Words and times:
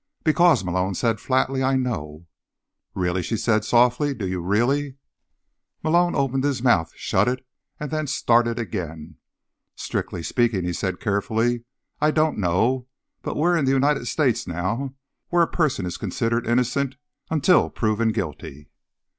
"Because," 0.23 0.63
Malone 0.65 0.95
said 0.95 1.19
flatly, 1.19 1.61
"I 1.61 1.75
know." 1.75 2.25
"Really?" 2.95 3.21
she 3.21 3.37
said 3.37 3.63
softly. 3.63 4.15
"Do 4.15 4.27
you 4.27 4.41
really?" 4.41 4.95
Malone 5.83 6.15
opened 6.15 6.43
his 6.43 6.63
mouth, 6.63 6.91
shut 6.95 7.27
it 7.27 7.45
and 7.79 7.91
then 7.91 8.07
started 8.07 8.57
again. 8.57 9.17
"Strictly 9.75 10.23
speaking," 10.23 10.63
he 10.63 10.73
said 10.73 10.99
carefully, 10.99 11.65
"I 11.99 12.09
don't 12.09 12.39
know. 12.39 12.87
But 13.21 13.37
we're 13.37 13.55
in 13.55 13.65
the 13.65 13.73
United 13.73 14.07
States 14.07 14.47
now, 14.47 14.95
where 15.29 15.43
a 15.43 15.47
person 15.47 15.85
is 15.85 15.97
considered 15.97 16.47
innocent 16.47 16.95
until 17.29 17.69
proven 17.69 18.11
guilty." 18.11 18.71